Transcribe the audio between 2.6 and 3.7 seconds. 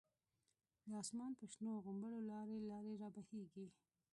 لاری را بهیږی